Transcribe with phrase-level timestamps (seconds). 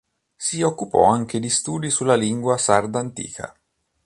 [0.35, 3.55] Si occupò anche di studi sulla lingua sarda antica.